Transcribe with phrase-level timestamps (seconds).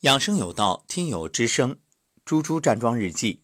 [0.00, 1.78] 养生有道，听友之声，
[2.24, 3.42] 猪猪站桩日记。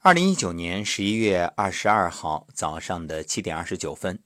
[0.00, 4.22] 二零一九年十一月二十二号早上的七点二十九分，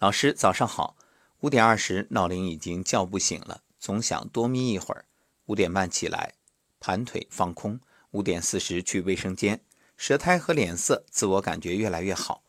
[0.00, 0.96] 老师早上好。
[1.42, 5.04] 五点二十，闹铃已经叫不醒了，总想多眯一会儿。
[5.44, 6.34] 五点半起来，
[6.80, 7.78] 盘腿放空。
[8.10, 9.60] 五点四十去卫生间，
[9.96, 12.42] 舌苔和脸色，自我感觉越来越好。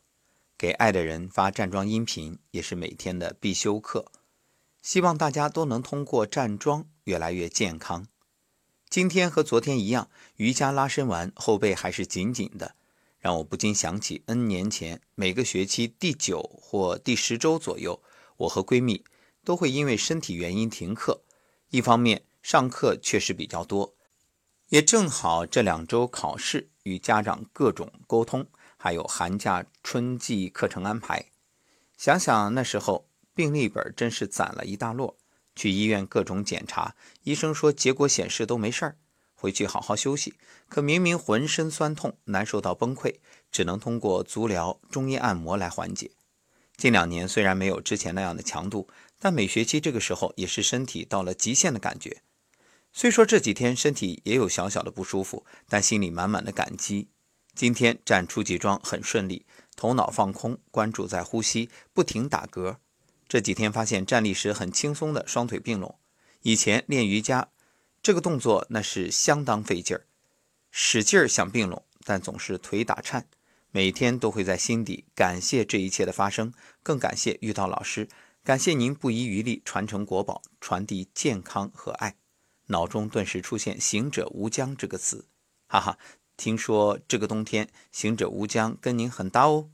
[0.58, 4.12] 给爱的人发站桩音频，也是每天的必修课。
[4.82, 8.08] 希望大家都能通过站桩越来越健康。
[8.90, 12.76] 今天和昨天一样，瑜伽拉伸完后背还是紧紧的，
[13.20, 18.02] 让我不禁想起 N 年前每个学期第九或第十周左右，
[18.38, 19.04] 我和闺蜜
[19.44, 21.22] 都会因为身体原因停课。
[21.70, 23.94] 一方面上课确实比较多，
[24.70, 31.26] 也正好这两周考试与家长各种沟通，还有寒假春季课程安排。
[31.98, 33.07] 想想那时候。
[33.38, 35.14] 病历本真是攒了一大摞，
[35.56, 38.98] 去医院各种检查，医生说结果显示都没事儿，
[39.36, 40.34] 回去好好休息。
[40.68, 43.18] 可明明浑身酸痛，难受到崩溃，
[43.52, 46.10] 只能通过足疗、中医按摩来缓解。
[46.78, 48.88] 近两年虽然没有之前那样的强度，
[49.20, 52.24] 但每学期这个时候也是身体到了极限的感觉。
[52.92, 57.10] 虽说这几天身体也有小小的不舒服，但心里满满的感激。
[57.54, 62.78] 今天站初级桩很顺利，头脑放空，关注在呼吸，不停打嗝。
[63.28, 66.00] 这几天发现站立时很轻松的双腿并拢，
[66.44, 67.50] 以前练瑜伽
[68.02, 70.06] 这个动作那是相当费劲儿，
[70.72, 73.28] 使劲儿想并拢，但总是腿打颤。
[73.72, 78.08] 每天都会在心底感谢这一切的发生，更感谢遇到老师，
[78.44, 82.16] 感谢您不遗余力传承国宝，传递健康和爱。
[82.68, 85.28] 脑中顿时出现“行者无疆”这个词，
[85.68, 85.98] 哈哈，
[86.38, 89.70] 听说这个冬天“行者无疆”跟您很搭哦。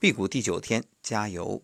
[0.00, 1.62] 辟谷第九天，加油！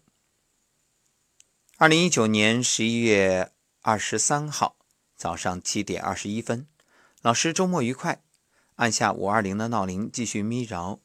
[1.79, 4.79] 二零一九年十一月二十三号
[5.15, 6.67] 早上七点二十一分，
[7.21, 8.23] 老师周末愉快。
[8.77, 10.99] 按下五二零的闹铃，继续眯着。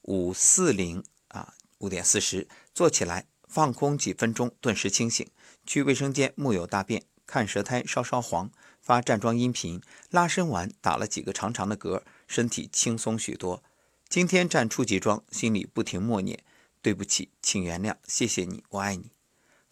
[0.00, 5.28] 五四零啊，五点四十，坐起来放空几分钟，顿时清醒。
[5.66, 13.62] 去卫生间木有大便，看舌苔稍稍黄，发站桩音频，拉伸完打了几个长长的嗝，身体轻松许多。
[14.08, 16.42] 今天站初级桩，心里不停默念：
[16.80, 19.10] 对不起，请原谅，谢谢你，我爱你。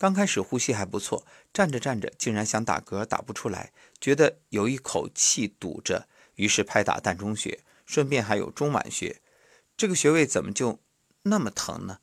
[0.02, 3.70] 刚开始呼吸还不错，站着站着竟然想打嗝，打不出来，
[4.00, 9.20] 觉得有一口气堵着，于是拍打膻中穴，顺便还有中脘穴。
[9.76, 10.80] 这个穴位怎么就
[11.22, 12.00] 那么疼呢？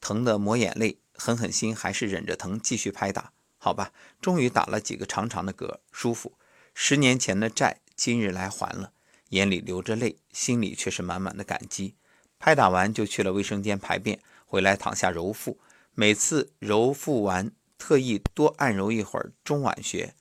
[0.00, 3.32] 疼得抹眼泪，狠狠心还是忍着疼继续拍打。
[3.58, 3.90] 好吧，
[4.20, 6.34] 终于打了几个长长的嗝，舒服。
[6.72, 8.92] 十年前的债今日来还了，
[9.30, 11.96] 眼里流着泪，心里却是满满的感激。
[12.38, 15.58] 拍打完就去了卫生间排便，回来躺下揉腹。
[16.00, 20.14] 每次揉腹完，特意多按揉一会儿中脘穴。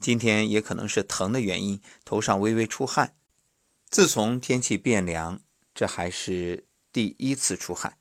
[0.00, 3.14] 今天也可能是疼的原因，头上微微出汗。
[3.90, 5.42] 自从天气变凉，
[5.74, 7.98] 这还是第一次出汗。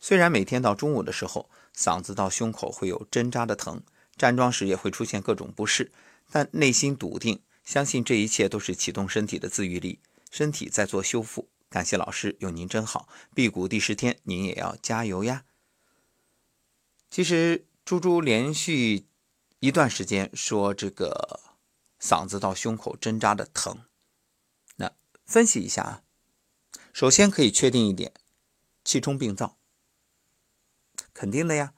[0.00, 3.82] 虽然每天到中午的时候，嗓子到胸口会有针扎的疼，
[4.18, 5.90] 站桩时也会出现各种不适，
[6.30, 10.00] 但内心笃定，相信这一切都是启动身体的自愈力，
[10.30, 11.48] 身体在做修复。
[11.70, 13.08] 感谢老师，有您真好。
[13.34, 15.44] 辟谷第十天，您也要加油呀！
[17.16, 19.06] 其实猪猪连续
[19.60, 21.40] 一段时间说这个
[21.98, 23.86] 嗓子到胸口针扎的疼，
[24.76, 24.92] 那
[25.24, 26.02] 分析一下啊，
[26.92, 28.12] 首先可以确定一点，
[28.84, 29.56] 气冲病灶，
[31.14, 31.72] 肯定的呀，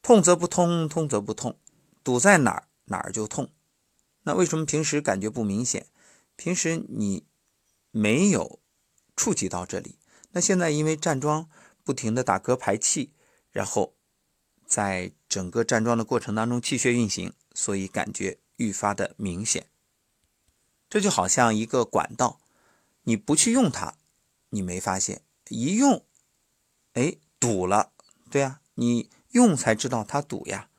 [0.00, 1.58] 痛则不通，通则不痛，
[2.04, 3.50] 堵在哪儿哪儿就痛。
[4.22, 5.88] 那为什么平时感觉不明显？
[6.36, 7.26] 平时你
[7.90, 8.60] 没有
[9.16, 9.98] 触及到这里，
[10.30, 11.50] 那现在因为站桩
[11.82, 13.12] 不停的打嗝排气，
[13.50, 13.96] 然后。
[14.72, 19.66] 在整个站桩的过程当中，气血运行，所以感觉愈发的明显。
[20.88, 22.40] 这就好像一个管道，
[23.02, 23.96] 你不去用它，
[24.48, 25.18] 你没发现；
[25.50, 26.06] 一用，
[26.94, 27.92] 哎，堵了。
[28.30, 30.70] 对呀，你用才知道它堵呀。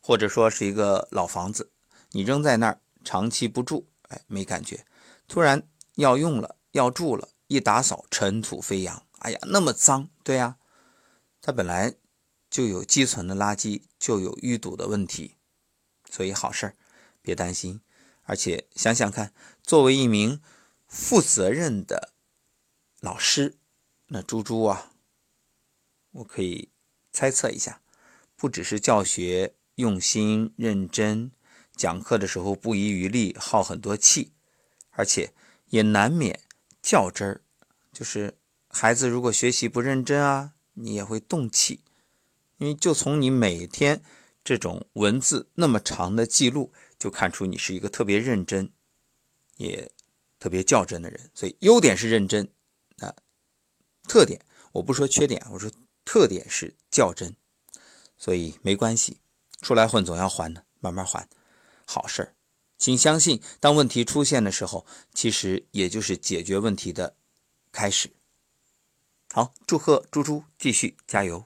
[0.00, 1.70] 或者说是一个老房子，
[2.12, 4.86] 你扔在那儿长期不住，哎，没感觉。
[5.28, 10.08] 突然要用了，要住了，一打扫，尘土飞扬，哎呀，那么脏。
[10.22, 10.56] 对呀，
[11.42, 11.96] 它本来。
[12.54, 15.38] 就有积存的垃圾，就有淤堵的问题，
[16.08, 16.76] 所以好事儿，
[17.20, 17.80] 别担心。
[18.22, 20.40] 而且想想看，作为一名
[20.86, 22.12] 负责任的
[23.00, 23.58] 老师，
[24.06, 24.92] 那猪猪啊，
[26.12, 26.70] 我可以
[27.10, 27.82] 猜测一下，
[28.36, 31.32] 不只是教学用心认真，
[31.74, 34.32] 讲课的时候不遗余力，耗很多气，
[34.90, 35.34] 而且
[35.70, 36.38] 也难免
[36.80, 37.42] 较真儿。
[37.92, 41.80] 就是孩子如果学习不认真啊，你也会动气。
[42.64, 44.02] 因为就从你每天
[44.42, 48.72] 这种文字那么长的记录，就看出你是一个特别认真，
[49.58, 49.92] 也
[50.38, 51.30] 特别较真的人。
[51.34, 52.48] 所以优点是认真，
[53.00, 53.14] 啊，
[54.08, 54.40] 特点
[54.72, 55.70] 我不说缺点，我说
[56.06, 57.36] 特点是较真。
[58.16, 59.18] 所以没关系，
[59.60, 61.28] 出来混总要还的，慢慢还，
[61.84, 62.34] 好事儿。
[62.78, 67.14] 请相信，当问题出现的时候，其实也就是解决问题的
[67.70, 68.10] 开始。
[69.34, 71.44] 好，祝贺猪猪继续加油。